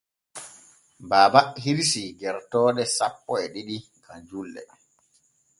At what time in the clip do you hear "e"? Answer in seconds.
3.43-3.45